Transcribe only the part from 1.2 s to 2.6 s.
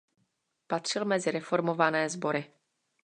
reformované sbory.